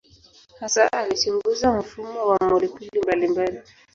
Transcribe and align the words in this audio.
Hasa 0.59 0.91
alichunguza 0.93 1.71
mfumo 1.71 2.27
wa 2.27 2.37
molekuli 2.49 2.89
mbalimbali. 3.03 3.61